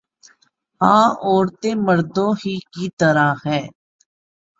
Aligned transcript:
ہاں 0.81 1.07
عورتیں 1.23 1.75
مردوں 1.85 2.31
ہی 2.41 2.55
کی 2.73 2.85
طرح 2.99 3.29
ہیں 3.45 3.65